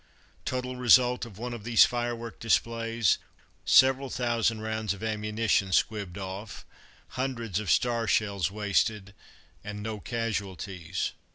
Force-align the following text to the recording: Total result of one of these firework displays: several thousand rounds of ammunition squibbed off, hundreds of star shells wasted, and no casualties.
Total 0.45 0.75
result 0.77 1.27
of 1.27 1.37
one 1.37 1.53
of 1.53 1.63
these 1.63 1.85
firework 1.85 2.39
displays: 2.39 3.19
several 3.65 4.09
thousand 4.09 4.61
rounds 4.61 4.95
of 4.95 5.03
ammunition 5.03 5.69
squibbed 5.71 6.17
off, 6.17 6.65
hundreds 7.09 7.59
of 7.59 7.69
star 7.69 8.07
shells 8.07 8.49
wasted, 8.49 9.13
and 9.63 9.83
no 9.83 9.99
casualties. 9.99 11.11